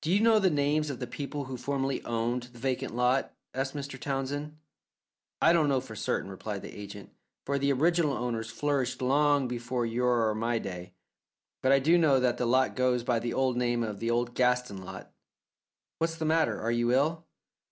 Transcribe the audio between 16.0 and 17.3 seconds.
the matter? Are you ill?"